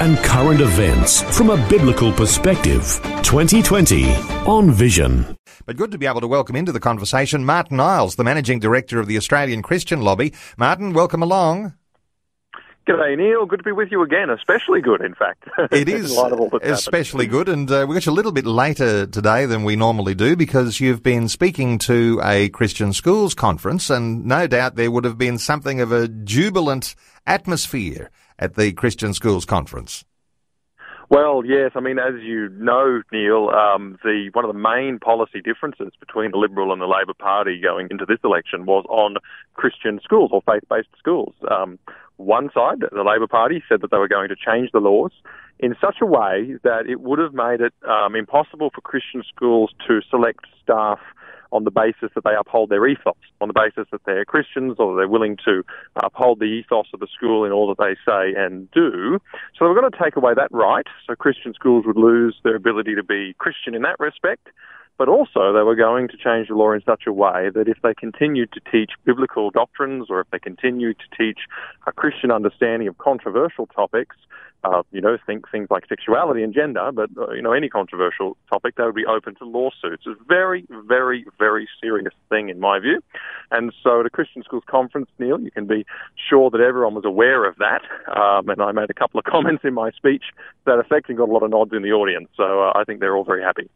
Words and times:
and 0.00 0.18
current 0.18 0.60
events 0.60 1.22
from 1.36 1.50
a 1.50 1.68
biblical 1.68 2.12
perspective. 2.12 3.00
2020 3.22 4.12
on 4.46 4.70
Vision. 4.70 5.36
But 5.66 5.76
good 5.76 5.90
to 5.92 5.98
be 5.98 6.06
able 6.06 6.20
to 6.20 6.28
welcome 6.28 6.56
into 6.56 6.72
the 6.72 6.80
conversation 6.80 7.44
Martyn 7.44 7.80
Iles, 7.80 8.16
the 8.16 8.24
Managing 8.24 8.58
Director 8.58 9.00
of 9.00 9.06
the 9.06 9.16
Australian 9.16 9.62
Christian 9.62 10.02
Lobby. 10.02 10.34
Martyn, 10.58 10.92
welcome 10.92 11.22
along. 11.22 11.74
G'day, 12.86 13.16
Neil. 13.16 13.46
Good 13.46 13.60
to 13.60 13.62
be 13.62 13.72
with 13.72 13.90
you 13.90 14.02
again. 14.02 14.28
Especially 14.28 14.82
good, 14.82 15.00
in 15.00 15.14
fact. 15.14 15.44
It 15.72 15.88
is 15.88 16.14
especially 16.62 17.26
good, 17.26 17.48
and 17.48 17.70
uh, 17.70 17.86
we 17.88 17.94
got 17.94 18.04
you 18.04 18.12
a 18.12 18.14
little 18.14 18.32
bit 18.32 18.44
later 18.44 19.06
today 19.06 19.46
than 19.46 19.64
we 19.64 19.74
normally 19.74 20.14
do 20.14 20.36
because 20.36 20.80
you've 20.80 21.02
been 21.02 21.28
speaking 21.28 21.78
to 21.78 22.20
a 22.22 22.50
Christian 22.50 22.92
schools 22.92 23.32
conference, 23.34 23.88
and 23.88 24.26
no 24.26 24.46
doubt 24.46 24.76
there 24.76 24.90
would 24.90 25.04
have 25.04 25.16
been 25.16 25.38
something 25.38 25.80
of 25.80 25.92
a 25.92 26.08
jubilant 26.08 26.94
atmosphere 27.26 28.10
at 28.38 28.54
the 28.56 28.72
Christian 28.72 29.14
Schools 29.14 29.44
Conference. 29.44 30.04
Well, 31.10 31.42
yes. 31.44 31.72
I 31.74 31.80
mean, 31.80 31.98
as 31.98 32.14
you 32.22 32.48
know, 32.50 33.02
Neil, 33.12 33.50
um, 33.50 33.98
the 34.02 34.30
one 34.32 34.44
of 34.44 34.52
the 34.52 34.58
main 34.58 34.98
policy 34.98 35.40
differences 35.42 35.92
between 36.00 36.30
the 36.30 36.38
Liberal 36.38 36.72
and 36.72 36.80
the 36.80 36.86
Labor 36.86 37.14
Party 37.18 37.60
going 37.60 37.88
into 37.90 38.06
this 38.06 38.18
election 38.24 38.64
was 38.64 38.84
on 38.88 39.16
Christian 39.54 40.00
schools 40.02 40.30
or 40.32 40.40
faith-based 40.42 40.88
schools. 40.98 41.34
Um, 41.50 41.78
one 42.16 42.48
side, 42.54 42.80
the 42.80 43.02
Labor 43.02 43.26
Party, 43.26 43.62
said 43.68 43.80
that 43.82 43.90
they 43.90 43.98
were 43.98 44.08
going 44.08 44.28
to 44.28 44.36
change 44.36 44.70
the 44.72 44.78
laws 44.78 45.12
in 45.58 45.76
such 45.80 45.96
a 46.00 46.06
way 46.06 46.56
that 46.62 46.86
it 46.88 47.00
would 47.00 47.18
have 47.18 47.34
made 47.34 47.60
it 47.60 47.74
um, 47.88 48.16
impossible 48.16 48.70
for 48.74 48.80
Christian 48.80 49.22
schools 49.28 49.72
to 49.86 50.00
select 50.10 50.46
staff 50.62 51.00
on 51.54 51.64
the 51.64 51.70
basis 51.70 52.10
that 52.14 52.24
they 52.24 52.34
uphold 52.38 52.68
their 52.68 52.86
ethos, 52.86 53.14
on 53.40 53.48
the 53.48 53.54
basis 53.54 53.88
that 53.92 54.04
they're 54.04 54.24
Christians 54.24 54.76
or 54.78 54.96
they're 54.96 55.08
willing 55.08 55.38
to 55.44 55.62
uphold 55.96 56.40
the 56.40 56.46
ethos 56.46 56.86
of 56.92 57.00
the 57.00 57.06
school 57.14 57.44
in 57.44 57.52
all 57.52 57.68
that 57.68 57.78
they 57.78 57.94
say 58.04 58.34
and 58.36 58.70
do. 58.72 59.20
So 59.56 59.64
we're 59.64 59.80
going 59.80 59.90
to 59.90 59.98
take 60.02 60.16
away 60.16 60.34
that 60.34 60.48
right. 60.50 60.86
So 61.06 61.14
Christian 61.14 61.54
schools 61.54 61.84
would 61.86 61.96
lose 61.96 62.36
their 62.42 62.56
ability 62.56 62.96
to 62.96 63.04
be 63.04 63.34
Christian 63.38 63.74
in 63.74 63.82
that 63.82 64.00
respect. 64.00 64.48
But 64.96 65.08
also, 65.08 65.52
they 65.52 65.62
were 65.62 65.74
going 65.74 66.06
to 66.08 66.16
change 66.16 66.48
the 66.48 66.54
law 66.54 66.72
in 66.72 66.80
such 66.86 67.02
a 67.06 67.12
way 67.12 67.50
that 67.52 67.66
if 67.66 67.78
they 67.82 67.94
continued 67.94 68.52
to 68.52 68.60
teach 68.70 68.92
biblical 69.04 69.50
doctrines 69.50 70.06
or 70.08 70.20
if 70.20 70.30
they 70.30 70.38
continued 70.38 70.98
to 71.00 71.16
teach 71.16 71.40
a 71.88 71.92
Christian 71.92 72.30
understanding 72.30 72.86
of 72.86 72.98
controversial 72.98 73.66
topics, 73.66 74.16
uh, 74.64 74.82
you 74.92 75.00
know, 75.00 75.16
think 75.26 75.50
things 75.50 75.68
like 75.70 75.86
sexuality 75.88 76.42
and 76.42 76.54
gender, 76.54 76.90
but, 76.92 77.10
uh, 77.18 77.32
you 77.32 77.42
know, 77.42 77.52
any 77.52 77.68
controversial 77.68 78.36
topic, 78.50 78.76
they 78.76 78.84
would 78.84 78.94
be 78.94 79.06
open 79.06 79.34
to 79.36 79.44
lawsuits. 79.44 80.04
It's 80.06 80.20
a 80.20 80.24
very, 80.24 80.66
very, 80.88 81.26
very 81.38 81.68
serious 81.80 82.14
thing 82.30 82.48
in 82.48 82.60
my 82.60 82.78
view. 82.78 83.00
And 83.50 83.72
so 83.82 84.00
at 84.00 84.06
a 84.06 84.10
Christian 84.10 84.42
Schools 84.42 84.64
Conference, 84.66 85.08
Neil, 85.18 85.40
you 85.40 85.50
can 85.50 85.66
be 85.66 85.84
sure 86.28 86.50
that 86.50 86.60
everyone 86.60 86.94
was 86.94 87.04
aware 87.04 87.44
of 87.44 87.56
that. 87.56 87.82
Um, 88.16 88.48
and 88.48 88.60
I 88.60 88.72
made 88.72 88.90
a 88.90 88.94
couple 88.94 89.18
of 89.18 89.24
comments 89.30 89.64
in 89.64 89.74
my 89.74 89.90
speech 89.90 90.24
that 90.64 90.78
effect 90.78 91.08
and 91.08 91.18
got 91.18 91.28
a 91.28 91.32
lot 91.32 91.42
of 91.42 91.50
nods 91.50 91.72
in 91.72 91.82
the 91.82 91.92
audience. 91.92 92.28
So 92.36 92.64
uh, 92.64 92.72
I 92.74 92.84
think 92.84 93.00
they're 93.00 93.16
all 93.16 93.24
very 93.24 93.42
happy. 93.42 93.68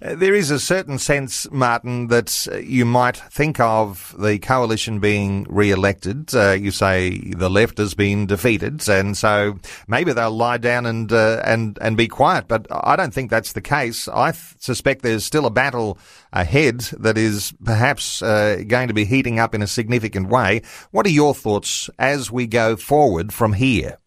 Uh, 0.00 0.14
there 0.14 0.34
is 0.34 0.50
a 0.50 0.60
certain 0.60 0.98
sense, 0.98 1.50
Martyn, 1.50 2.08
that 2.08 2.46
uh, 2.50 2.56
you 2.58 2.84
might 2.84 3.16
think 3.16 3.58
of 3.60 4.14
the 4.18 4.38
coalition 4.38 5.00
being 5.00 5.46
re-elected. 5.48 6.34
Uh, 6.34 6.52
you 6.52 6.70
say 6.70 7.18
the 7.18 7.50
left 7.50 7.78
has 7.78 7.94
been 7.94 8.26
defeated, 8.26 8.88
and 8.88 9.16
so 9.16 9.58
maybe 9.88 10.12
they'll 10.12 10.27
lie 10.28 10.58
down 10.58 10.86
and 10.86 11.12
uh, 11.12 11.42
and 11.44 11.78
and 11.80 11.96
be 11.96 12.08
quiet. 12.08 12.48
But 12.48 12.66
I 12.70 12.96
don't 12.96 13.12
think 13.12 13.30
that's 13.30 13.52
the 13.52 13.60
case. 13.60 14.08
I 14.08 14.32
th- 14.32 14.56
suspect 14.58 15.02
there's 15.02 15.24
still 15.24 15.46
a 15.46 15.50
battle 15.50 15.98
ahead 16.32 16.80
that 16.98 17.18
is 17.18 17.52
perhaps 17.64 18.22
uh, 18.22 18.62
going 18.66 18.88
to 18.88 18.94
be 18.94 19.04
heating 19.04 19.38
up 19.38 19.54
in 19.54 19.62
a 19.62 19.66
significant 19.66 20.28
way. 20.28 20.62
What 20.90 21.06
are 21.06 21.10
your 21.10 21.34
thoughts 21.34 21.90
as 21.98 22.30
we 22.30 22.46
go 22.46 22.76
forward 22.76 23.32
from 23.32 23.54
here? 23.54 23.98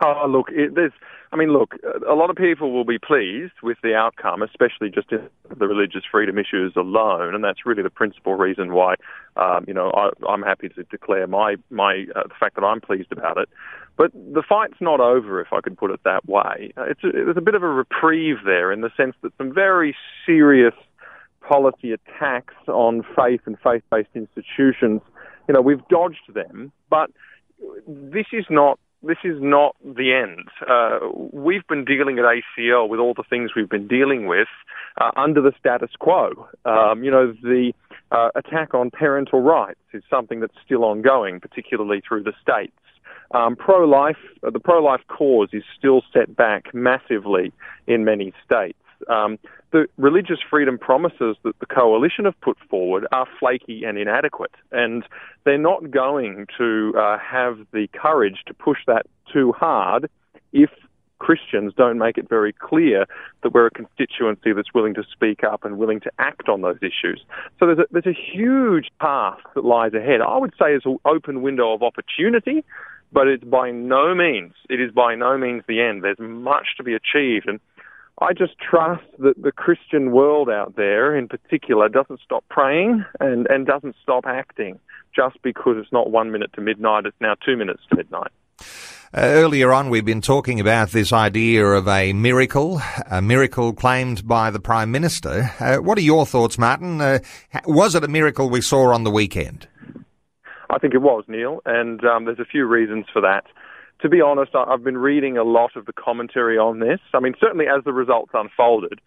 Oh, 0.00 0.26
look, 0.28 0.48
it, 0.50 0.74
there's. 0.74 0.92
I 1.32 1.36
mean, 1.36 1.52
look, 1.52 1.74
a 2.08 2.14
lot 2.14 2.30
of 2.30 2.36
people 2.36 2.72
will 2.72 2.84
be 2.84 2.98
pleased 2.98 3.52
with 3.62 3.76
the 3.82 3.94
outcome, 3.94 4.42
especially 4.42 4.90
just 4.90 5.10
in 5.12 5.28
the 5.58 5.66
religious 5.66 6.02
freedom 6.10 6.38
issues 6.38 6.72
alone, 6.76 7.34
and 7.34 7.44
that's 7.44 7.66
really 7.66 7.82
the 7.82 7.90
principal 7.90 8.34
reason 8.34 8.72
why, 8.72 8.94
um, 9.36 9.64
you 9.68 9.74
know, 9.74 9.90
I, 9.90 10.10
I'm 10.26 10.42
happy 10.42 10.68
to 10.70 10.84
declare 10.84 11.26
my 11.26 11.56
my 11.68 12.06
uh, 12.14 12.22
the 12.22 12.34
fact 12.38 12.54
that 12.54 12.64
I'm 12.64 12.80
pleased 12.80 13.12
about 13.12 13.36
it. 13.38 13.48
But 13.96 14.12
the 14.12 14.42
fight's 14.48 14.80
not 14.80 15.00
over, 15.00 15.40
if 15.40 15.52
I 15.52 15.60
could 15.60 15.76
put 15.76 15.90
it 15.90 16.00
that 16.04 16.26
way. 16.26 16.72
Uh, 16.76 16.84
it's 16.84 17.02
a, 17.02 17.10
there's 17.12 17.36
a 17.36 17.42
bit 17.42 17.56
of 17.56 17.64
a 17.64 17.68
reprieve 17.68 18.36
there 18.44 18.70
in 18.72 18.80
the 18.80 18.90
sense 18.96 19.16
that 19.22 19.32
some 19.36 19.52
very 19.52 19.96
serious 20.24 20.74
policy 21.40 21.92
attacks 21.92 22.54
on 22.68 23.02
faith 23.16 23.40
and 23.46 23.58
faith-based 23.64 24.10
institutions, 24.14 25.00
you 25.48 25.54
know, 25.54 25.60
we've 25.60 25.86
dodged 25.88 26.32
them, 26.32 26.70
but 26.88 27.10
this 27.86 28.26
is 28.32 28.44
not 28.48 28.78
this 29.02 29.18
is 29.24 29.36
not 29.40 29.76
the 29.84 30.12
end. 30.12 30.48
Uh, 30.68 30.98
we've 31.32 31.66
been 31.68 31.84
dealing 31.84 32.18
at 32.18 32.24
ACL 32.24 32.88
with 32.88 32.98
all 32.98 33.14
the 33.14 33.22
things 33.28 33.50
we've 33.54 33.68
been 33.68 33.86
dealing 33.86 34.26
with 34.26 34.48
uh, 35.00 35.10
under 35.16 35.40
the 35.40 35.52
status 35.58 35.90
quo. 35.98 36.48
Um, 36.64 37.04
you 37.04 37.10
know, 37.10 37.32
the 37.42 37.72
uh, 38.10 38.30
attack 38.34 38.74
on 38.74 38.90
parental 38.90 39.40
rights 39.40 39.78
is 39.92 40.02
something 40.10 40.40
that's 40.40 40.54
still 40.64 40.84
ongoing, 40.84 41.40
particularly 41.40 42.02
through 42.06 42.24
the 42.24 42.32
states. 42.42 42.72
Um, 43.32 43.56
pro-life, 43.56 44.16
uh, 44.42 44.50
the 44.50 44.60
pro-life 44.60 45.02
cause 45.06 45.50
is 45.52 45.62
still 45.78 46.02
set 46.12 46.34
back 46.34 46.74
massively 46.74 47.52
in 47.86 48.04
many 48.04 48.32
states. 48.44 48.78
Um, 49.08 49.38
the 49.70 49.86
religious 49.96 50.38
freedom 50.48 50.78
promises 50.78 51.36
that 51.44 51.58
the 51.60 51.66
coalition 51.66 52.24
have 52.24 52.40
put 52.40 52.56
forward 52.70 53.06
are 53.12 53.26
flaky 53.38 53.84
and 53.84 53.98
inadequate, 53.98 54.54
and 54.72 55.04
they're 55.44 55.58
not 55.58 55.90
going 55.90 56.46
to 56.56 56.94
uh, 56.98 57.18
have 57.18 57.58
the 57.72 57.88
courage 57.92 58.42
to 58.46 58.54
push 58.54 58.78
that 58.86 59.06
too 59.32 59.52
hard 59.52 60.08
if 60.52 60.70
Christians 61.18 61.72
don't 61.76 61.98
make 61.98 62.16
it 62.16 62.28
very 62.28 62.52
clear 62.52 63.04
that 63.42 63.52
we're 63.52 63.66
a 63.66 63.70
constituency 63.70 64.52
that's 64.52 64.72
willing 64.72 64.94
to 64.94 65.02
speak 65.12 65.42
up 65.44 65.64
and 65.64 65.76
willing 65.76 66.00
to 66.00 66.10
act 66.18 66.48
on 66.48 66.62
those 66.62 66.78
issues. 66.80 67.24
So 67.58 67.66
there's 67.66 67.78
a, 67.78 67.86
there's 67.90 68.06
a 68.06 68.18
huge 68.32 68.88
path 69.00 69.38
that 69.54 69.64
lies 69.64 69.94
ahead. 69.94 70.20
I 70.20 70.38
would 70.38 70.52
say 70.52 70.74
it's 70.74 70.86
an 70.86 70.98
open 71.04 71.42
window 71.42 71.72
of 71.72 71.82
opportunity, 71.82 72.64
but 73.12 73.26
it's 73.26 73.44
by 73.44 73.70
no 73.70 74.14
means, 74.14 74.52
it 74.70 74.80
is 74.80 74.92
by 74.92 75.14
no 75.14 75.36
means 75.36 75.64
the 75.66 75.80
end. 75.80 76.04
There's 76.04 76.18
much 76.20 76.76
to 76.76 76.84
be 76.84 76.94
achieved. 76.94 77.48
And 77.48 77.58
I 78.20 78.32
just 78.32 78.54
trust 78.58 79.04
that 79.20 79.40
the 79.40 79.52
Christian 79.52 80.10
world 80.10 80.50
out 80.50 80.74
there, 80.76 81.16
in 81.16 81.28
particular, 81.28 81.88
doesn't 81.88 82.20
stop 82.24 82.44
praying 82.48 83.04
and, 83.20 83.46
and 83.48 83.64
doesn't 83.66 83.94
stop 84.02 84.24
acting 84.26 84.80
just 85.14 85.40
because 85.42 85.76
it's 85.78 85.92
not 85.92 86.10
one 86.10 86.32
minute 86.32 86.52
to 86.54 86.60
midnight, 86.60 87.06
it's 87.06 87.16
now 87.20 87.34
two 87.44 87.56
minutes 87.56 87.82
to 87.90 87.96
midnight. 87.96 88.30
Uh, 89.14 89.20
earlier 89.20 89.72
on, 89.72 89.88
we've 89.88 90.04
been 90.04 90.20
talking 90.20 90.60
about 90.60 90.90
this 90.90 91.12
idea 91.12 91.64
of 91.64 91.88
a 91.88 92.12
miracle, 92.12 92.80
a 93.10 93.22
miracle 93.22 93.72
claimed 93.72 94.26
by 94.26 94.50
the 94.50 94.60
Prime 94.60 94.90
Minister. 94.90 95.50
Uh, 95.60 95.76
what 95.76 95.96
are 95.96 96.02
your 96.02 96.26
thoughts, 96.26 96.58
Martyn? 96.58 97.00
Uh, 97.00 97.20
was 97.66 97.94
it 97.94 98.04
a 98.04 98.08
miracle 98.08 98.50
we 98.50 98.60
saw 98.60 98.92
on 98.92 99.04
the 99.04 99.10
weekend? 99.10 99.66
I 100.70 100.78
think 100.78 100.92
it 100.92 100.98
was, 100.98 101.24
Neil, 101.28 101.62
and 101.64 102.04
um, 102.04 102.26
there's 102.26 102.38
a 102.38 102.44
few 102.44 102.66
reasons 102.66 103.06
for 103.10 103.22
that 103.22 103.44
to 104.00 104.08
be 104.08 104.20
honest, 104.20 104.54
I've 104.54 104.84
been 104.84 104.98
reading 104.98 105.36
a 105.36 105.44
lot 105.44 105.76
of 105.76 105.86
the 105.86 105.92
commentary 105.92 106.56
on 106.56 106.78
this. 106.78 107.00
I 107.14 107.20
mean, 107.20 107.34
certainly 107.40 107.66
as 107.66 107.84
the 107.84 107.92
results 107.92 108.30
unfolded, 108.34 109.00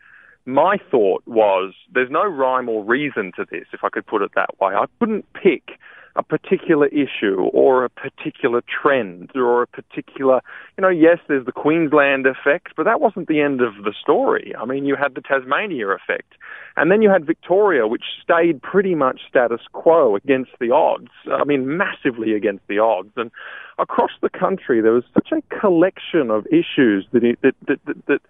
my 0.46 0.78
thought 0.90 1.24
was 1.26 1.74
there's 1.94 2.10
no 2.10 2.26
rhyme 2.26 2.68
or 2.68 2.84
reason 2.84 3.32
to 3.36 3.46
this, 3.50 3.66
if 3.74 3.84
I 3.84 3.90
could 3.90 4.06
put 4.06 4.22
it 4.22 4.32
that 4.36 4.60
way. 4.60 4.74
I 4.74 4.86
couldn't 5.00 5.26
pick 5.34 5.80
a 6.16 6.24
particular 6.24 6.88
issue 6.88 7.50
or 7.54 7.86
a 7.86 7.90
particular 7.90 8.62
trend 8.62 9.32
or 9.36 9.64
a 9.64 9.68
particular, 9.68 10.42
you 10.78 10.82
know, 10.82 10.90
yes, 10.90 11.20
there's 11.28 11.46
the 11.46 11.52
Queensland 11.52 12.26
effect, 12.26 12.74
but 12.76 12.84
that 12.84 13.00
wasn't 13.00 13.28
the 13.28 13.42
end 13.42 13.62
of 13.62 13.76
the 13.84 13.94
story. 14.00 14.54
I 14.60 14.66
mean, 14.66 14.86
you 14.86 14.96
had 14.96 15.16
the 15.16 15.22
Tasmania 15.22 15.88
effect. 15.90 16.34
And 16.78 16.90
then 16.90 17.02
you 17.02 17.10
had 17.10 17.26
Victoria, 17.26 17.88
which 17.88 18.04
stayed 18.24 18.62
pretty 18.62 18.96
much 18.96 19.22
status 19.28 19.62
quo 19.74 20.16
against 20.16 20.52
the 20.60 20.72
odds. 20.72 21.12
I 21.32 21.44
mean, 21.44 21.78
massively 21.78 22.34
against 22.34 22.66
the 22.68 22.80
odds. 22.80 23.12
And 23.18 23.32
across 23.78 24.12
the 24.22 24.30
country, 24.30 24.82
there 24.82 24.94
was 24.94 25.04
such 25.14 25.32
a 25.32 25.60
collection 25.60 26.32
of 26.32 26.46
issues 26.48 27.06
that, 27.12 27.24
it, 27.24 27.40
that, 27.42 27.56
that, 27.68 27.80
that, 27.86 28.06
that 28.08 28.22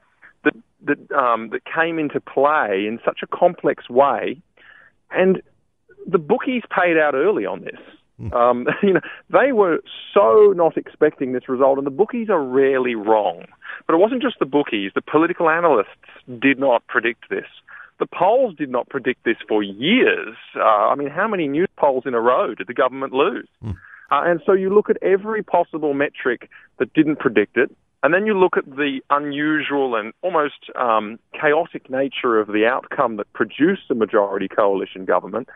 that 0.43 0.55
that, 0.83 1.11
um, 1.11 1.49
that 1.49 1.61
came 1.65 1.99
into 1.99 2.19
play 2.19 2.85
in 2.87 2.99
such 3.05 3.19
a 3.21 3.27
complex 3.27 3.89
way, 3.89 4.41
and 5.11 5.41
the 6.07 6.18
bookies 6.18 6.63
paid 6.69 6.98
out 6.98 7.13
early 7.13 7.45
on 7.45 7.62
this. 7.62 7.80
Hmm. 8.18 8.33
Um, 8.33 8.68
you 8.83 8.94
know, 8.94 9.01
they 9.30 9.51
were 9.51 9.80
so 10.13 10.53
not 10.56 10.77
expecting 10.77 11.33
this 11.33 11.48
result, 11.50 11.77
and 11.77 11.88
the 11.88 11.92
bookies 11.92 12.30
are 12.30 12.44
rarely 12.44 12.95
wrong. 12.95 13.45
But 13.88 13.95
it 13.95 13.98
wasn't 13.98 14.21
just 14.21 14.39
the 14.39 14.45
bookies. 14.45 14.92
The 14.94 15.01
political 15.01 15.50
analysts 15.50 15.88
did 16.39 16.59
not 16.59 16.86
predict 16.88 17.30
this. 17.30 17.48
The 18.00 18.07
polls 18.07 18.56
did 18.57 18.69
not 18.69 18.89
predict 18.89 19.25
this 19.25 19.38
for 19.48 19.62
years. 19.62 20.36
Uh, 20.56 20.89
I 20.89 20.95
mean, 20.95 21.09
how 21.09 21.27
many 21.27 21.48
news 21.48 21.68
polls 21.77 22.03
in 22.06 22.13
a 22.13 22.19
row 22.19 22.56
did 22.56 22.68
the 22.68 22.74
government 22.74 23.13
lose? 23.13 23.48
Mm. 23.63 23.77
Uh, 24.12 24.24
and 24.25 24.42
so 24.45 24.53
you 24.53 24.74
look 24.74 24.89
at 24.89 24.98
every 25.01 25.44
possible 25.44 25.94
metric 25.94 26.50
that 26.80 26.94
didn't 26.94 27.19
predict 27.19 27.57
it, 27.57 27.71
and 28.03 28.13
then 28.13 28.25
you 28.25 28.38
look 28.38 28.57
at 28.57 28.65
the 28.65 29.00
unusual 29.09 29.95
and 29.95 30.13
almost 30.21 30.69
um, 30.75 31.19
chaotic 31.39 31.89
nature 31.89 32.39
of 32.39 32.48
the 32.48 32.65
outcome 32.65 33.18
that 33.18 33.31
produced 33.33 33.83
a 33.92 33.95
majority 33.95 34.48
coalition 34.48 35.06
government. 35.06 35.48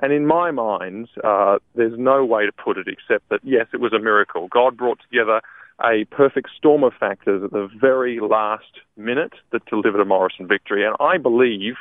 And 0.00 0.12
in 0.12 0.26
my 0.26 0.50
mind, 0.50 1.08
uh, 1.22 1.58
there's 1.74 1.98
no 1.98 2.24
way 2.24 2.46
to 2.46 2.52
put 2.52 2.78
it 2.78 2.88
except 2.88 3.28
that, 3.28 3.40
yes, 3.42 3.66
it 3.72 3.80
was 3.80 3.92
a 3.92 3.98
miracle. 3.98 4.48
God 4.48 4.76
brought 4.76 4.98
together 5.00 5.40
a 5.82 6.04
perfect 6.10 6.50
storm 6.56 6.84
of 6.84 6.92
factors 6.98 7.42
at 7.44 7.50
the 7.50 7.68
very 7.80 8.20
last 8.20 8.80
minute 8.96 9.32
that 9.50 9.64
delivered 9.66 10.00
a 10.00 10.04
Morrison 10.04 10.46
victory. 10.46 10.84
And 10.84 10.96
I 11.00 11.18
believe 11.18 11.74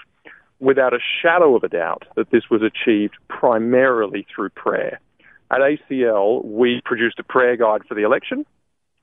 without 0.59 0.93
a 0.93 0.99
shadow 1.21 1.55
of 1.55 1.63
a 1.63 1.69
doubt 1.69 2.03
that 2.15 2.29
this 2.31 2.43
was 2.49 2.61
achieved 2.61 3.15
primarily 3.27 4.25
through 4.33 4.49
prayer. 4.49 4.99
At 5.49 5.59
ACL, 5.59 6.45
we 6.45 6.81
produced 6.85 7.19
a 7.19 7.23
prayer 7.23 7.57
guide 7.57 7.81
for 7.87 7.95
the 7.95 8.03
election, 8.03 8.45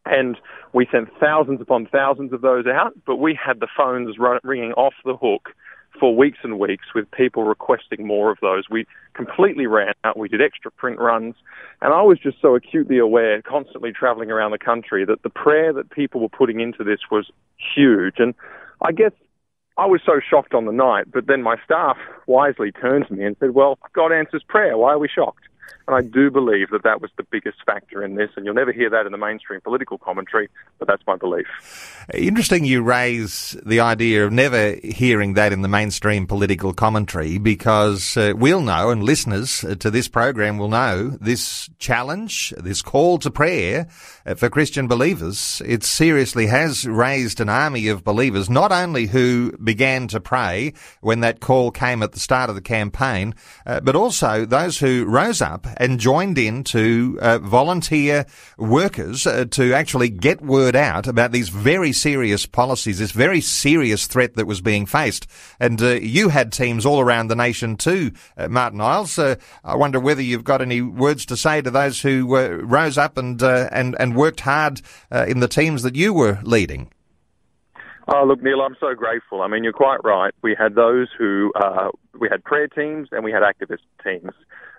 and 0.07 0.37
we 0.73 0.89
sent 0.91 1.09
thousands 1.21 1.61
upon 1.61 1.87
thousands 1.87 2.33
of 2.33 2.41
those 2.41 2.67
out, 2.67 2.95
but 3.07 3.17
we 3.17 3.39
had 3.39 3.61
the 3.61 3.69
phones 3.77 4.17
ringing 4.43 4.73
off 4.73 4.95
the 5.05 5.17
hook 5.17 5.51
for 5.99 6.15
weeks 6.15 6.39
and 6.43 6.59
weeks 6.59 6.87
with 6.95 7.11
people 7.11 7.45
requesting 7.45 8.07
more 8.07 8.31
of 8.31 8.39
those. 8.41 8.65
We 8.71 8.87
completely 9.15 9.67
ran 9.67 9.95
out. 10.05 10.17
We 10.17 10.29
did 10.29 10.43
extra 10.43 10.71
print 10.71 10.99
runs. 10.99 11.35
And 11.81 11.93
I 11.93 12.03
was 12.03 12.19
just 12.19 12.41
so 12.41 12.55
acutely 12.55 12.99
aware, 12.99 13.43
constantly 13.43 13.93
traveling 13.93 14.31
around 14.31 14.53
the 14.53 14.59
country, 14.59 15.05
that 15.05 15.23
the 15.23 15.31
prayer 15.31 15.73
that 15.73 15.91
people 15.91 16.21
were 16.21 16.29
putting 16.29 16.61
into 16.61 16.85
this 16.85 17.01
was 17.11 17.31
huge. 17.75 18.15
And 18.19 18.35
I 18.83 18.93
guess 18.93 19.13
I 19.77 19.87
was 19.87 20.01
so 20.05 20.21
shocked 20.29 20.55
on 20.55 20.67
the 20.67 20.73
night, 20.73 21.11
but 21.13 21.27
then 21.27 21.43
my 21.43 21.57
staff 21.65 21.97
wisely 22.27 22.73
turned 22.73 23.07
to 23.09 23.15
me 23.15 23.25
and 23.25 23.37
said, 23.39 23.51
Well, 23.55 23.79
God 23.93 24.13
answers 24.13 24.43
prayer. 24.49 24.77
Why 24.77 24.93
are 24.93 24.99
we 24.99 25.09
shocked? 25.09 25.45
And 25.89 25.97
I 25.97 26.03
do 26.03 26.31
believe 26.31 26.69
that 26.69 26.83
that 26.83 27.01
was 27.01 27.11
the 27.17 27.23
biggest 27.23 27.65
factor 27.65 28.05
in 28.05 28.15
this. 28.15 28.29
And 28.37 28.45
you'll 28.45 28.55
never 28.55 28.73
hear 28.73 28.91
that 28.91 29.07
in 29.07 29.13
the 29.13 29.17
mainstream 29.17 29.63
political 29.63 29.97
commentary, 29.97 30.51
but 30.79 30.87
that's 30.87 31.03
my 31.07 31.17
belief. 31.17 31.47
Interesting 32.13 32.67
you 32.67 32.83
raise 32.83 33.57
the 33.65 33.81
idea 33.81 34.27
of 34.27 34.31
never 34.31 34.77
hearing 34.85 35.33
that 35.35 35.51
in 35.51 35.63
the 35.63 35.69
mainstream 35.69 36.27
political 36.27 36.75
commentary 36.75 37.39
because 37.39 38.19
uh, 38.19 38.35
we'll 38.37 38.61
know, 38.61 38.91
and 38.91 39.03
listeners 39.03 39.65
to 39.79 39.91
this 39.91 40.09
program 40.09 40.59
will 40.59 40.69
know, 40.69 41.17
this 41.23 41.71
challenge, 41.79 42.53
this 42.59 42.83
call 42.83 43.19
to 43.21 43.31
prayer 43.31 43.89
uh, 44.27 44.35
for 44.35 44.51
Christian 44.51 44.89
believers, 44.89 45.63
it 45.65 45.85
seriously 45.85 46.49
has 46.49 46.87
raised 46.87 47.41
an 47.41 47.49
army 47.49 47.89
of 47.89 48.05
believers, 48.05 48.51
not 48.51 48.73
only 48.73 49.07
who 49.07 49.57
began 49.57 50.07
to 50.09 50.21
pray 50.21 50.75
when 51.01 51.21
that 51.21 51.41
call 51.41 51.71
came 51.71 52.03
at 52.03 52.13
the 52.13 52.21
start 52.21 52.51
of 52.51 52.57
the 52.57 52.61
campaign, 52.61 53.35
uh, 53.65 53.81
but 53.81 53.97
also 53.97 54.45
those 54.45 54.79
who 54.79 55.07
rose 55.07 55.41
up 55.41 55.67
and 55.79 55.99
joined 55.99 56.37
in 56.37 56.65
to 56.65 57.19
uh, 57.23 57.39
volunteer 57.39 58.27
workers 58.59 59.27
uh, 59.27 59.47
to 59.53 59.73
actually 59.73 60.11
get 60.11 60.43
word 60.43 60.77
out 60.77 61.07
about 61.07 61.33
these 61.33 61.49
very 61.49 61.93
serious 61.93 62.45
policies, 62.45 62.99
this 62.99 63.13
very 63.13 63.41
serious 63.41 64.07
threat 64.07 64.35
that 64.35 64.47
was 64.47 64.61
being 64.61 64.85
faced. 64.85 65.27
And 65.59 65.81
uh, 65.81 65.95
you 65.95 66.29
had 66.29 66.53
teams 66.53 66.85
all 66.85 67.01
around 67.01 67.29
the 67.29 67.37
nation 67.37 67.77
too, 67.77 68.13
uh, 68.37 68.49
Martyn 68.49 68.81
Iles. 68.81 69.19
Uh, 69.19 69.37
I 69.65 69.77
wonder 69.77 70.01
whether 70.01 70.23
you've 70.23 70.45
got 70.45 70.61
any 70.61 70.83
words 70.83 71.25
to 71.27 71.37
say 71.37 71.63
to 71.63 71.71
those 71.71 72.03
who 72.03 72.37
uh, 72.37 72.49
rose 72.49 72.99
up 72.99 73.17
and 73.17 73.41
and 73.41 73.97
and 74.01 74.17
worked 74.17 74.41
hard 74.41 74.83
in 75.11 75.41
the 75.41 75.49
teams 75.49 75.83
that 75.85 75.95
you 75.95 76.13
were 76.13 76.41
leading. 76.43 76.91
Oh, 78.11 78.25
look, 78.25 78.43
Neil, 78.43 78.63
I'm 78.63 78.77
so 78.81 78.95
grateful. 78.95 79.43
I 79.43 79.49
mean, 79.49 79.65
you're 79.65 79.75
quite 79.75 80.03
right. 80.03 80.33
We 80.41 80.57
had 80.59 80.75
those 80.75 81.09
who, 81.19 81.53
uh, 81.55 81.91
we 82.19 82.29
had 82.31 82.43
prayer 82.43 82.67
teams 82.67 83.09
and 83.13 83.23
we 83.23 83.31
had 83.31 83.43
activist 83.43 83.85
teams, 84.03 84.33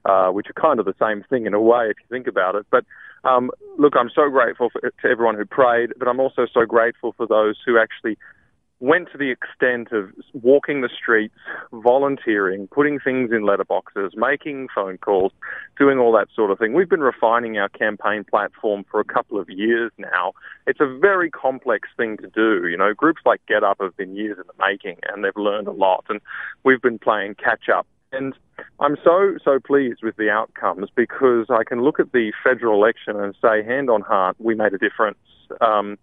uh, 0.06 0.30
which 0.30 0.48
are 0.50 0.60
kind 0.60 0.80
of 0.80 0.88
the 0.88 0.96
same 1.00 1.24
thing 1.30 1.46
in 1.46 1.54
a 1.54 1.62
way 1.62 1.86
if 1.92 1.98
you 2.00 2.06
think 2.10 2.26
about 2.26 2.56
it. 2.56 2.66
But 2.72 2.86
um, 3.24 3.52
look, 3.78 3.94
I'm 3.96 4.10
so 4.16 4.30
grateful 4.30 4.72
for, 4.72 4.82
to 4.82 5.08
everyone 5.08 5.36
who 5.36 5.46
prayed, 5.46 5.92
but 6.00 6.08
I'm 6.08 6.20
also 6.20 6.48
so 6.52 6.66
grateful 6.66 7.14
for 7.18 7.28
those 7.28 7.56
who 7.64 7.78
actually 7.78 8.18
went 8.80 9.12
to 9.12 9.18
the 9.18 9.30
extent 9.30 9.92
of 9.92 10.10
walking 10.34 10.82
the 10.82 10.90
streets, 10.90 11.36
volunteering, 11.74 12.68
putting 12.68 13.00
things 13.00 13.32
in 13.32 13.42
letterboxes, 13.42 14.16
making 14.16 14.70
phone 14.74 14.98
calls, 14.98 15.34
doing 15.78 16.00
all 16.00 16.14
that 16.14 16.28
sort 16.34 16.50
of 16.50 16.60
thing. 16.60 16.74
We've 16.74 16.90
been 16.90 17.02
refining 17.02 17.58
our 17.58 17.70
campaign 17.70 18.24
platform 18.24 18.86
for 18.90 19.00
a 19.00 19.04
couple 19.04 19.40
of 19.40 19.50
years 19.50 19.92
now. 19.98 20.32
It's 20.66 20.80
a 20.80 20.98
very 20.98 21.30
complex 21.30 21.90
thing 21.98 22.18
to 22.18 22.28
do. 22.28 22.68
You 22.68 22.78
know, 22.78 22.94
groups 22.94 23.22
like 23.26 23.42
GetUp 23.50 23.76
have 23.82 23.98
been 23.98 24.16
years 24.16 24.38
in 24.38 24.46
the 24.48 24.66
making 24.66 24.98
and 25.12 25.24
they've 25.24 25.36
learned 25.36 25.68
a 25.68 25.72
lot 25.72 26.06
and 26.08 26.22
we've 26.64 26.82
been 26.82 27.00
playing 27.00 27.36
catch 27.36 27.68
up. 27.68 27.86
And 28.12 28.34
I'm 28.80 28.98
so, 29.04 29.38
so 29.44 29.60
pleased 29.60 30.00
with 30.04 30.16
the 30.16 30.30
outcomes 30.30 30.90
because 30.96 31.48
I 31.50 31.64
can 31.64 31.82
look 31.84 32.00
at 32.00 32.12
the 32.12 32.32
federal 32.44 32.82
election 32.82 33.20
and 33.20 33.36
say, 33.42 33.64
hand 33.64 33.90
on 33.90 34.02
heart, 34.02 34.36
we 34.40 34.56
made 34.56 34.74
a 34.74 34.78
difference. 34.78 35.18
Um, 35.62 35.98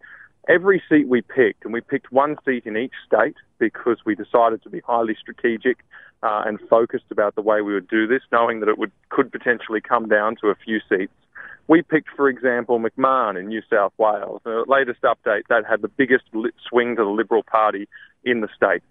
every 0.48 0.82
seat 0.88 1.08
we 1.08 1.22
picked, 1.22 1.64
and 1.64 1.72
we 1.72 1.80
picked 1.80 2.12
one 2.12 2.36
seat 2.44 2.64
in 2.66 2.76
each 2.76 2.94
state 3.06 3.36
because 3.58 3.98
we 4.04 4.14
decided 4.14 4.62
to 4.62 4.70
be 4.70 4.80
highly 4.80 5.16
strategic 5.20 5.78
uh, 6.22 6.42
and 6.46 6.58
focused 6.68 7.10
about 7.10 7.34
the 7.34 7.42
way 7.42 7.60
we 7.60 7.74
would 7.74 7.88
do 7.88 8.06
this, 8.06 8.22
knowing 8.32 8.60
that 8.60 8.68
it 8.68 8.78
would 8.78 8.92
could 9.08 9.30
potentially 9.30 9.80
come 9.80 10.08
down 10.08 10.36
to 10.36 10.48
a 10.48 10.54
few 10.54 10.80
seats. 10.88 11.12
We 11.68 11.82
picked, 11.82 12.10
for 12.14 12.28
example, 12.28 12.78
McMahon 12.78 13.38
in 13.38 13.48
New 13.48 13.62
South 13.68 13.92
Wales. 13.98 14.40
The 14.44 14.64
latest 14.68 15.02
update 15.02 15.42
that 15.48 15.64
had 15.68 15.82
the 15.82 15.88
biggest 15.88 16.24
swing 16.68 16.96
to 16.96 17.02
the 17.02 17.10
Liberal 17.10 17.42
Party 17.42 17.88
in 18.24 18.40
the 18.40 18.48
state. 18.54 18.82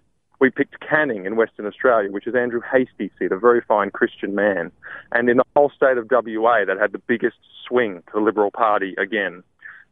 We 0.41 0.49
picked 0.49 0.81
Canning 0.81 1.25
in 1.25 1.37
Western 1.37 1.65
Australia, 1.65 2.11
which 2.11 2.27
is 2.27 2.35
Andrew 2.35 2.59
Hastie's 2.59 3.11
seat, 3.17 3.31
a 3.31 3.39
very 3.39 3.61
fine 3.65 3.91
Christian 3.91 4.35
man. 4.35 4.71
And 5.13 5.29
in 5.29 5.37
the 5.37 5.45
whole 5.55 5.71
state 5.73 5.97
of 5.97 6.09
WA, 6.11 6.65
that 6.65 6.77
had 6.77 6.91
the 6.91 7.01
biggest 7.07 7.37
swing 7.65 8.03
to 8.07 8.11
the 8.15 8.19
Liberal 8.19 8.51
Party 8.51 8.93
again 8.97 9.43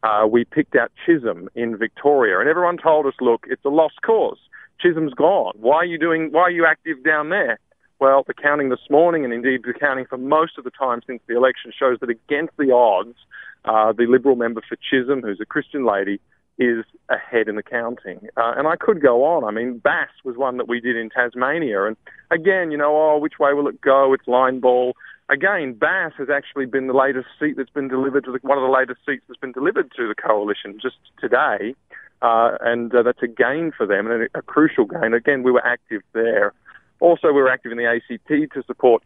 uh, 0.03 0.27
we 0.29 0.45
picked 0.45 0.75
out 0.75 0.91
Chisholm 1.05 1.49
in 1.55 1.77
Victoria, 1.77 2.39
and 2.39 2.49
everyone 2.49 2.77
told 2.77 3.05
us, 3.05 3.13
"Look, 3.19 3.45
it's 3.49 3.65
a 3.65 3.69
lost 3.69 4.01
cause. 4.01 4.37
Chisholm's 4.79 5.13
gone. 5.13 5.53
Why 5.59 5.77
are 5.77 5.85
you 5.85 5.97
doing? 5.97 6.31
Why 6.31 6.41
are 6.41 6.51
you 6.51 6.65
active 6.65 7.03
down 7.03 7.29
there?" 7.29 7.59
Well, 7.99 8.23
the 8.27 8.33
counting 8.33 8.69
this 8.69 8.89
morning, 8.89 9.23
and 9.23 9.33
indeed 9.33 9.61
the 9.63 9.73
counting 9.73 10.05
for 10.05 10.17
most 10.17 10.57
of 10.57 10.65
the 10.65 10.71
time 10.71 11.01
since 11.07 11.21
the 11.27 11.37
election, 11.37 11.71
shows 11.77 11.99
that 12.01 12.09
against 12.09 12.57
the 12.57 12.71
odds, 12.73 13.15
uh, 13.63 13.93
the 13.93 14.07
Liberal 14.07 14.35
member 14.35 14.61
for 14.67 14.75
Chisholm, 14.75 15.21
who's 15.21 15.39
a 15.39 15.45
Christian 15.45 15.85
lady, 15.85 16.19
is 16.57 16.85
ahead 17.09 17.47
in 17.47 17.55
the 17.55 17.63
counting. 17.63 18.27
Uh, 18.37 18.53
and 18.57 18.67
I 18.67 18.75
could 18.75 19.01
go 19.01 19.23
on. 19.23 19.43
I 19.43 19.51
mean, 19.51 19.79
Bass 19.79 20.09
was 20.23 20.37
one 20.37 20.57
that 20.57 20.67
we 20.67 20.79
did 20.79 20.95
in 20.95 21.09
Tasmania. 21.09 21.85
And 21.85 21.97
again, 22.29 22.71
you 22.71 22.77
know, 22.77 22.95
oh, 22.95 23.17
which 23.17 23.39
way 23.39 23.53
will 23.53 23.67
it 23.67 23.81
go? 23.81 24.13
It's 24.13 24.27
line 24.27 24.59
ball. 24.59 24.95
Again, 25.29 25.73
Bass 25.73 26.11
has 26.17 26.29
actually 26.29 26.65
been 26.65 26.87
the 26.87 26.93
latest 26.93 27.27
seat 27.39 27.55
that's 27.55 27.69
been 27.69 27.87
delivered 27.87 28.25
to 28.25 28.31
the, 28.31 28.39
one 28.41 28.57
of 28.57 28.63
the 28.63 28.69
latest 28.69 28.99
seats 29.05 29.23
that's 29.27 29.39
been 29.39 29.53
delivered 29.53 29.91
to 29.95 30.07
the 30.07 30.15
coalition 30.15 30.77
just 30.81 30.97
today. 31.19 31.75
Uh, 32.21 32.57
and 32.61 32.93
uh, 32.95 33.03
that's 33.03 33.21
a 33.21 33.27
gain 33.27 33.71
for 33.75 33.85
them 33.85 34.07
and 34.07 34.23
a, 34.23 34.39
a 34.39 34.41
crucial 34.41 34.85
gain. 34.85 35.13
Again, 35.13 35.43
we 35.43 35.51
were 35.51 35.65
active 35.65 36.01
there. 36.13 36.53
Also, 36.99 37.27
we 37.27 37.41
were 37.41 37.49
active 37.49 37.71
in 37.71 37.77
the 37.77 37.85
ACT 37.85 38.27
to 38.53 38.63
support 38.65 39.03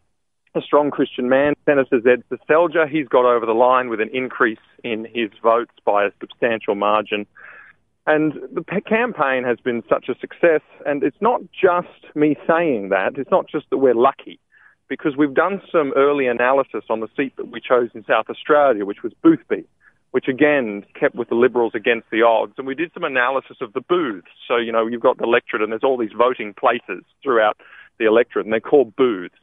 a 0.54 0.60
strong 0.60 0.90
Christian 0.90 1.28
man, 1.28 1.54
Senator 1.64 2.00
Zed 2.00 2.22
Seselja. 2.30 2.88
He's 2.88 3.08
got 3.08 3.24
over 3.24 3.44
the 3.44 3.52
line 3.52 3.88
with 3.88 4.00
an 4.00 4.10
increase 4.12 4.58
in 4.84 5.06
his 5.12 5.30
votes 5.42 5.72
by 5.84 6.04
a 6.04 6.10
substantial 6.20 6.74
margin. 6.74 7.26
And 8.06 8.34
the 8.52 8.64
campaign 8.86 9.44
has 9.44 9.58
been 9.60 9.82
such 9.88 10.08
a 10.08 10.14
success, 10.18 10.62
and 10.86 11.02
it's 11.02 11.20
not 11.20 11.42
just 11.52 12.14
me 12.16 12.36
saying 12.46 12.88
that. 12.88 13.18
It's 13.18 13.30
not 13.30 13.48
just 13.48 13.66
that 13.70 13.78
we're 13.78 13.94
lucky, 13.94 14.40
because 14.88 15.16
we've 15.16 15.34
done 15.34 15.60
some 15.70 15.92
early 15.96 16.26
analysis 16.26 16.84
on 16.88 17.00
the 17.00 17.08
seat 17.16 17.36
that 17.36 17.50
we 17.50 17.60
chose 17.60 17.90
in 17.94 18.04
South 18.04 18.26
Australia, 18.30 18.84
which 18.84 19.02
was 19.02 19.12
Boothby, 19.22 19.64
which 20.12 20.28
again 20.28 20.84
kept 20.98 21.14
with 21.14 21.28
the 21.28 21.34
Liberals 21.34 21.72
against 21.74 22.10
the 22.10 22.22
odds. 22.22 22.54
And 22.58 22.66
we 22.66 22.74
did 22.74 22.90
some 22.94 23.04
analysis 23.04 23.58
of 23.60 23.72
the 23.72 23.80
booths. 23.80 24.28
So, 24.46 24.56
you 24.56 24.72
know, 24.72 24.86
you've 24.86 25.02
got 25.02 25.18
the 25.18 25.24
electorate, 25.24 25.62
and 25.62 25.72
there's 25.72 25.84
all 25.84 25.98
these 25.98 26.16
voting 26.16 26.54
places 26.54 27.04
throughout 27.22 27.58
the 27.98 28.06
electorate, 28.06 28.46
and 28.46 28.52
they're 28.52 28.60
called 28.60 28.96
booths 28.96 29.34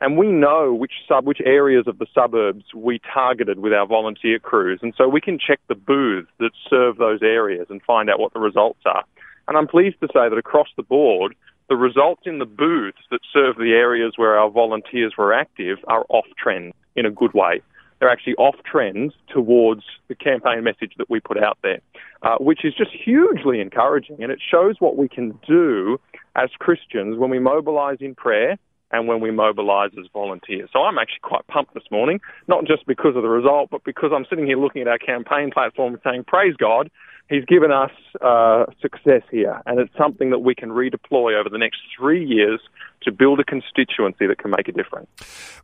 and 0.00 0.16
we 0.16 0.28
know 0.28 0.72
which 0.72 0.92
sub 1.08 1.26
which 1.26 1.40
areas 1.44 1.86
of 1.86 1.98
the 1.98 2.06
suburbs 2.14 2.64
we 2.74 3.00
targeted 3.12 3.58
with 3.58 3.72
our 3.72 3.86
volunteer 3.86 4.38
crews, 4.38 4.80
and 4.82 4.94
so 4.96 5.08
we 5.08 5.20
can 5.20 5.38
check 5.38 5.60
the 5.68 5.74
booths 5.74 6.30
that 6.38 6.50
serve 6.70 6.98
those 6.98 7.20
areas 7.22 7.66
and 7.70 7.82
find 7.82 8.08
out 8.08 8.20
what 8.20 8.32
the 8.32 8.38
results 8.38 8.80
are. 8.86 9.04
And 9.48 9.56
I'm 9.56 9.66
pleased 9.66 9.96
to 10.00 10.08
say 10.08 10.28
that 10.28 10.38
across 10.38 10.68
the 10.76 10.82
board, 10.82 11.34
the 11.68 11.76
results 11.76 12.22
in 12.24 12.38
the 12.38 12.46
booths 12.46 12.98
that 13.10 13.20
serve 13.32 13.56
the 13.56 13.72
areas 13.72 14.14
where 14.16 14.38
our 14.38 14.50
volunteers 14.50 15.14
were 15.18 15.32
active 15.32 15.78
are 15.86 16.04
off 16.08 16.26
trend 16.42 16.72
in 16.96 17.06
a 17.06 17.10
good 17.10 17.34
way. 17.34 17.60
They're 17.98 18.10
actually 18.10 18.36
off 18.36 18.54
trend 18.64 19.12
towards 19.28 19.82
the 20.08 20.14
campaign 20.14 20.62
message 20.62 20.92
that 20.98 21.10
we 21.10 21.20
put 21.20 21.42
out 21.42 21.58
there, 21.62 21.80
uh, 22.22 22.36
which 22.38 22.64
is 22.64 22.72
just 22.74 22.90
hugely 22.92 23.60
encouraging. 23.60 24.22
And 24.22 24.30
it 24.30 24.38
shows 24.50 24.76
what 24.78 24.96
we 24.96 25.08
can 25.08 25.38
do 25.46 26.00
as 26.36 26.50
Christians 26.58 27.18
when 27.18 27.30
we 27.30 27.40
mobilize 27.40 27.98
in 28.00 28.14
prayer 28.14 28.56
and 28.90 29.06
when 29.08 29.20
we 29.20 29.30
mobilise 29.30 29.90
as 29.98 30.06
volunteers. 30.12 30.70
So 30.72 30.80
I'm 30.80 30.96
actually 30.96 31.20
quite 31.22 31.46
pumped 31.48 31.74
this 31.74 31.90
morning, 31.90 32.20
not 32.46 32.64
just 32.64 32.86
because 32.86 33.16
of 33.16 33.22
the 33.22 33.28
result, 33.28 33.68
but 33.70 33.84
because 33.84 34.10
I'm 34.14 34.24
sitting 34.30 34.46
here 34.46 34.58
looking 34.58 34.82
at 34.82 34.88
our 34.88 34.98
campaign 34.98 35.50
platform 35.52 35.94
and 35.94 36.02
saying, 36.02 36.24
praise 36.26 36.54
God, 36.56 36.90
he's 37.28 37.44
given 37.44 37.70
us 37.70 37.90
uh, 38.20 38.64
success 38.80 39.22
here, 39.30 39.60
and 39.66 39.78
it's 39.78 39.96
something 39.96 40.30
that 40.30 40.40
we 40.40 40.54
can 40.54 40.70
redeploy 40.70 41.38
over 41.38 41.48
the 41.48 41.58
next 41.58 41.78
three 41.96 42.24
years 42.24 42.60
to 43.02 43.12
build 43.12 43.38
a 43.38 43.44
constituency 43.44 44.26
that 44.26 44.38
can 44.38 44.50
make 44.50 44.68
a 44.68 44.72
difference. 44.72 45.08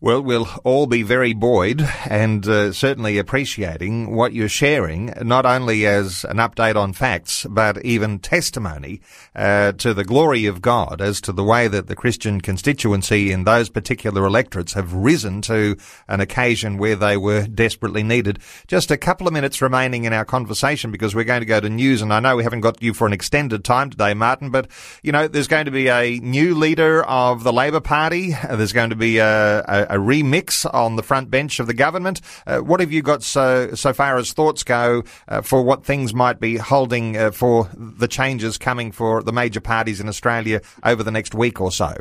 Well, 0.01 0.23
we'll 0.23 0.49
all 0.63 0.87
be 0.87 1.03
very 1.03 1.33
buoyed 1.33 1.83
and 2.09 2.47
uh, 2.47 2.73
certainly 2.73 3.19
appreciating 3.19 4.15
what 4.15 4.33
you're 4.33 4.49
sharing, 4.49 5.13
not 5.21 5.45
only 5.45 5.87
as 5.87 6.25
an 6.25 6.37
update 6.37 6.77
on 6.77 6.93
facts, 6.93 7.45
but 7.51 7.85
even 7.85 8.19
testimony 8.19 9.01
uh, 9.35 9.73
to 9.73 9.95
the 9.95 10.05
glory 10.05 10.47
of 10.47 10.63
God 10.63 11.01
as 11.01 11.21
to 11.23 11.33
the 11.33 11.45
way 11.45 11.67
that 11.69 11.89
the 11.89 11.97
Christian 11.97 12.41
constituency 12.41 13.33
in 13.33 13.45
those 13.45 13.69
particular 13.69 14.25
electorates 14.25 14.75
have 14.75 14.93
risen 14.93 15.41
to 15.43 15.77
an 16.09 16.21
occasion 16.21 16.79
where 16.79 16.97
they 16.97 17.17
were 17.17 17.47
desperately 17.47 18.03
needed. 18.03 18.39
Just 18.69 18.91
a 18.91 18.97
couple 18.97 19.27
of 19.27 19.33
minutes 19.33 19.61
remaining 19.61 20.05
in 20.05 20.13
our 20.13 20.25
conversation 20.25 20.93
because 20.93 21.15
we're 21.15 21.25
going 21.25 21.41
to 21.41 21.47
go 21.47 21.54
to 21.61 21.69
news, 21.69 22.03
and 22.03 22.13
I 22.13 22.21
know 22.21 22.37
we 22.37 22.43
haven't 22.43 22.61
got 22.61 22.83
you 22.83 22.95
for 22.95 23.07
an 23.07 23.13
extended 23.13 23.65
time 23.65 23.91
today, 23.91 24.15
Martyn, 24.15 24.51
but 24.51 24.69
you 25.03 25.13
know, 25.13 25.29
there's 25.29 25.49
going 25.49 25.65
to 25.65 25.71
be 25.71 25.89
a 25.89 26.19
new 26.21 26.55
leader 26.55 27.03
of 27.05 27.45
the 27.45 27.53
Labor 27.53 27.81
Party. 27.81 28.35
There's 28.49 28.73
going 28.73 28.91
to 28.91 28.97
be 28.97 29.19
a, 29.19 29.61
a, 29.61 29.83
a 29.91 29.99
remix 29.99 30.67
on 30.73 30.97
the 30.97 31.03
front 31.03 31.31
bench 31.31 31.61
of 31.61 31.67
the 31.67 31.75
government. 31.75 32.21
Uh, 32.47 32.59
what 32.59 32.81
have 32.81 32.93
you 32.93 33.03
got 33.03 33.23
so 33.23 33.75
so 33.75 33.93
far 33.93 34.17
as 34.17 34.33
thoughts 34.33 34.63
go 34.63 35.03
uh, 35.29 35.41
for 35.41 35.63
what 35.63 35.85
things 35.85 36.15
might 36.15 36.41
be 36.41 36.57
holding 36.57 37.17
uh, 37.17 37.31
for 37.31 37.69
the 37.75 38.09
changes 38.09 38.59
coming 38.59 38.93
for 38.93 39.23
the 39.23 39.33
major 39.33 39.61
parties 39.61 40.01
in 40.01 40.09
Australia 40.09 40.61
over 40.83 41.03
the 41.03 41.11
next 41.11 41.35
week 41.35 41.61
or 41.61 41.71
so? 41.71 41.95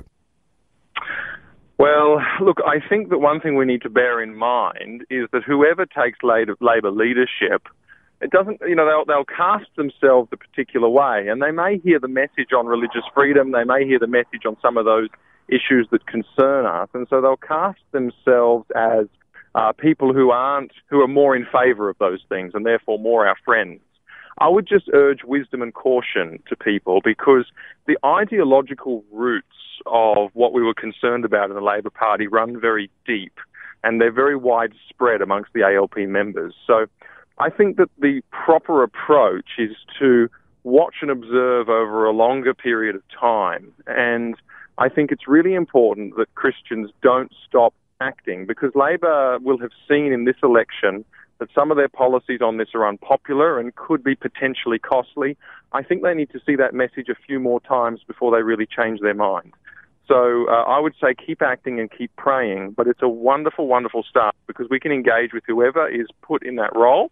Well, 1.77 2.21
look, 2.41 2.59
I 2.65 2.79
think 2.87 3.09
that 3.09 3.17
one 3.17 3.41
thing 3.41 3.55
we 3.55 3.65
need 3.65 3.81
to 3.81 3.89
bear 3.89 4.21
in 4.21 4.35
mind 4.35 5.05
is 5.09 5.27
that 5.33 5.43
whoever 5.43 5.85
takes 5.85 6.19
Labor 6.23 6.91
leadership 6.91 7.67
it 8.23 8.31
doesn't, 8.31 8.59
you 8.67 8.75
know, 8.75 8.85
they'll, 8.85 9.05
they'll 9.05 9.25
cast 9.25 9.69
themselves 9.75 10.29
a 10.31 10.37
particular 10.37 10.87
way, 10.87 11.27
and 11.27 11.41
they 11.41 11.51
may 11.51 11.79
hear 11.79 11.99
the 11.99 12.07
message 12.07 12.53
on 12.57 12.65
religious 12.65 13.03
freedom, 13.13 13.51
they 13.51 13.63
may 13.63 13.85
hear 13.85 13.99
the 13.99 14.07
message 14.07 14.45
on 14.47 14.55
some 14.61 14.77
of 14.77 14.85
those 14.85 15.09
issues 15.49 15.87
that 15.91 16.07
concern 16.07 16.65
us, 16.65 16.87
and 16.93 17.05
so 17.09 17.21
they'll 17.21 17.35
cast 17.35 17.81
themselves 17.91 18.65
as 18.75 19.07
uh, 19.55 19.73
people 19.73 20.13
who 20.13 20.31
aren't, 20.31 20.71
who 20.89 21.01
are 21.01 21.07
more 21.07 21.35
in 21.35 21.45
favour 21.51 21.89
of 21.89 21.97
those 21.99 22.21
things, 22.29 22.51
and 22.53 22.65
therefore 22.65 22.97
more 22.97 23.27
our 23.27 23.35
friends. 23.43 23.81
I 24.39 24.49
would 24.49 24.67
just 24.67 24.89
urge 24.93 25.23
wisdom 25.23 25.61
and 25.61 25.73
caution 25.73 26.41
to 26.47 26.55
people 26.55 27.01
because 27.03 27.45
the 27.85 27.97
ideological 28.03 29.03
roots 29.11 29.47
of 29.85 30.29
what 30.33 30.53
we 30.53 30.63
were 30.63 30.73
concerned 30.73 31.25
about 31.25 31.49
in 31.49 31.55
the 31.55 31.61
Labor 31.61 31.91
Party 31.91 32.27
run 32.27 32.59
very 32.59 32.89
deep 33.05 33.33
and 33.83 33.99
they're 33.99 34.11
very 34.11 34.35
widespread 34.35 35.21
amongst 35.21 35.51
the 35.53 35.61
ALP 35.61 35.97
members. 36.07 36.53
So 36.65 36.85
I 37.39 37.49
think 37.49 37.77
that 37.77 37.89
the 37.99 38.21
proper 38.31 38.83
approach 38.83 39.57
is 39.57 39.75
to 39.99 40.29
watch 40.63 40.95
and 41.01 41.11
observe 41.11 41.69
over 41.69 42.05
a 42.05 42.11
longer 42.11 42.53
period 42.53 42.95
of 42.95 43.01
time. 43.19 43.73
And 43.87 44.35
I 44.77 44.89
think 44.89 45.11
it's 45.11 45.27
really 45.27 45.53
important 45.53 46.15
that 46.17 46.33
Christians 46.35 46.91
don't 47.01 47.31
stop 47.47 47.73
acting 47.99 48.45
because 48.45 48.71
Labor 48.75 49.39
will 49.39 49.57
have 49.59 49.71
seen 49.87 50.11
in 50.13 50.25
this 50.25 50.35
election 50.43 51.05
that 51.39 51.49
some 51.53 51.71
of 51.71 51.77
their 51.77 51.89
policies 51.89 52.41
on 52.41 52.57
this 52.57 52.69
are 52.73 52.87
unpopular 52.87 53.59
and 53.59 53.75
could 53.75 54.03
be 54.03 54.15
potentially 54.15 54.79
costly. 54.79 55.35
I 55.71 55.83
think 55.83 56.03
they 56.03 56.13
need 56.13 56.29
to 56.31 56.39
see 56.45 56.55
that 56.55 56.73
message 56.73 57.09
a 57.09 57.15
few 57.15 57.39
more 57.39 57.59
times 57.61 58.01
before 58.07 58.35
they 58.35 58.43
really 58.43 58.67
change 58.67 58.99
their 59.01 59.15
mind. 59.15 59.53
So 60.07 60.47
uh, 60.49 60.63
I 60.63 60.79
would 60.79 60.93
say 61.01 61.15
keep 61.15 61.41
acting 61.41 61.79
and 61.79 61.89
keep 61.89 62.15
praying, 62.17 62.71
but 62.71 62.87
it's 62.87 63.01
a 63.01 63.07
wonderful, 63.07 63.67
wonderful 63.67 64.03
start 64.03 64.35
because 64.47 64.67
we 64.69 64.79
can 64.79 64.91
engage 64.91 65.33
with 65.33 65.43
whoever 65.47 65.87
is 65.89 66.07
put 66.21 66.45
in 66.45 66.55
that 66.57 66.75
role 66.75 67.09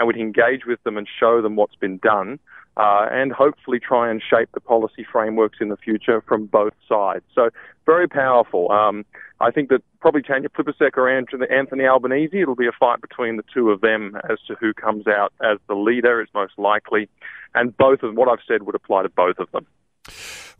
and 0.00 0.06
we'd 0.06 0.16
engage 0.16 0.64
with 0.66 0.82
them 0.82 0.96
and 0.96 1.06
show 1.06 1.42
them 1.42 1.56
what's 1.56 1.74
been 1.74 1.98
done. 1.98 2.38
Uh, 2.76 3.06
and 3.10 3.32
hopefully 3.32 3.78
try 3.78 4.10
and 4.10 4.22
shape 4.22 4.48
the 4.54 4.60
policy 4.60 5.04
frameworks 5.12 5.58
in 5.60 5.68
the 5.68 5.76
future 5.76 6.22
from 6.26 6.46
both 6.46 6.72
sides. 6.88 7.24
So 7.34 7.50
very 7.84 8.08
powerful. 8.08 8.72
Um, 8.72 9.04
I 9.40 9.50
think 9.50 9.68
that 9.68 9.82
probably 10.00 10.22
Tanya 10.22 10.48
Plibersek 10.48 10.96
or 10.96 11.10
Anthony 11.10 11.84
Albanese, 11.84 12.40
it'll 12.40 12.54
be 12.54 12.68
a 12.68 12.72
fight 12.72 13.02
between 13.02 13.36
the 13.36 13.44
two 13.52 13.70
of 13.70 13.82
them 13.82 14.16
as 14.30 14.38
to 14.46 14.54
who 14.54 14.72
comes 14.72 15.06
out 15.06 15.34
as 15.42 15.58
the 15.68 15.74
leader 15.74 16.22
is 16.22 16.28
most 16.32 16.54
likely. 16.56 17.08
And 17.54 17.76
both 17.76 18.02
of 18.02 18.14
what 18.14 18.28
I've 18.28 18.44
said 18.48 18.62
would 18.62 18.76
apply 18.76 19.02
to 19.02 19.10
both 19.10 19.38
of 19.38 19.50
them. 19.50 19.66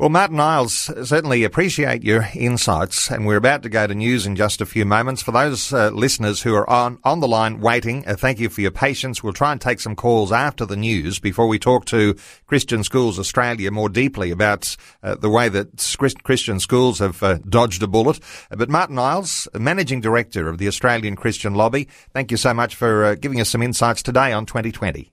Well, 0.00 0.09
Martyn 0.09 0.40
Iles, 0.40 0.90
certainly 1.07 1.45
appreciate 1.45 2.02
your 2.02 2.26
insights, 2.35 3.11
and 3.11 3.26
we're 3.26 3.37
about 3.37 3.62
to 3.64 3.69
go 3.69 3.87
to 3.87 3.95
news 3.95 4.25
in 4.25 4.35
just 4.35 4.62
a 4.62 4.64
few 4.64 4.87
moments. 4.87 5.21
For 5.21 5.30
those 5.30 5.75
uh, 5.75 5.90
listeners 5.90 6.40
who 6.40 6.54
are 6.54 6.69
on, 6.71 6.99
on 7.04 7.21
the 7.21 7.28
line 7.28 7.61
waiting, 7.61 8.09
uh, 8.09 8.16
thank 8.16 8.40
you 8.40 8.49
for 8.49 8.62
your 8.62 8.71
patience. 8.71 9.23
We'll 9.23 9.35
try 9.35 9.52
and 9.52 9.61
take 9.61 9.78
some 9.78 9.95
calls 9.95 10.33
after 10.33 10.64
the 10.64 10.75
news 10.75 11.19
before 11.19 11.49
we 11.49 11.59
talk 11.59 11.85
to 11.85 12.16
Christian 12.47 12.83
Schools 12.83 13.19
Australia 13.19 13.71
more 13.71 13.90
deeply 13.90 14.30
about 14.30 14.75
uh, 15.02 15.16
the 15.16 15.28
way 15.28 15.50
that 15.50 15.95
Christian 16.23 16.61
schools 16.61 17.00
have 17.00 17.23
uh, 17.23 17.37
dodged 17.47 17.83
a 17.83 17.87
bullet. 17.87 18.21
But 18.49 18.71
Martyn 18.71 18.99
Iles, 18.99 19.49
Managing 19.52 20.00
Director 20.00 20.49
of 20.49 20.57
the 20.57 20.69
Australian 20.69 21.14
Christian 21.14 21.54
Lobby, 21.54 21.88
thank 22.14 22.30
you 22.30 22.38
so 22.38 22.54
much 22.54 22.75
for 22.75 23.04
uh, 23.04 23.14
giving 23.16 23.38
us 23.38 23.50
some 23.50 23.61
insights 23.62 24.02
today 24.02 24.33
on 24.33 24.47
2020. 24.47 25.12